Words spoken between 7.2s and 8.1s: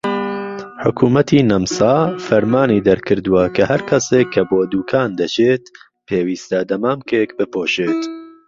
بپۆشێت.